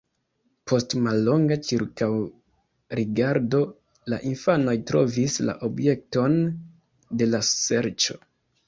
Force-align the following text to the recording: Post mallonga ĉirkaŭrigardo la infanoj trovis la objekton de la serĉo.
Post 0.69 0.95
mallonga 1.07 1.57
ĉirkaŭrigardo 1.67 3.61
la 4.15 4.21
infanoj 4.33 4.77
trovis 4.93 5.39
la 5.51 5.57
objekton 5.71 6.41
de 7.21 7.31
la 7.33 7.47
serĉo. 7.55 8.23